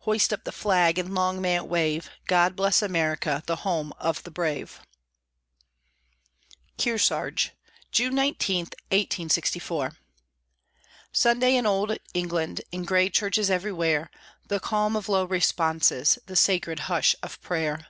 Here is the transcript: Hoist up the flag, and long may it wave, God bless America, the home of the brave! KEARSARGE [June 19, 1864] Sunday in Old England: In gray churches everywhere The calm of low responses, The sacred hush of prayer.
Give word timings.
Hoist 0.00 0.32
up 0.32 0.42
the 0.42 0.50
flag, 0.50 0.98
and 0.98 1.14
long 1.14 1.40
may 1.40 1.54
it 1.54 1.68
wave, 1.68 2.10
God 2.26 2.56
bless 2.56 2.82
America, 2.82 3.44
the 3.46 3.54
home 3.62 3.92
of 4.00 4.20
the 4.24 4.32
brave! 4.32 4.80
KEARSARGE 6.76 7.52
[June 7.92 8.12
19, 8.16 8.56
1864] 8.90 9.96
Sunday 11.12 11.54
in 11.54 11.66
Old 11.66 11.96
England: 12.14 12.62
In 12.72 12.82
gray 12.84 13.08
churches 13.08 13.48
everywhere 13.48 14.10
The 14.48 14.58
calm 14.58 14.96
of 14.96 15.08
low 15.08 15.24
responses, 15.24 16.18
The 16.26 16.34
sacred 16.34 16.80
hush 16.90 17.14
of 17.22 17.40
prayer. 17.40 17.86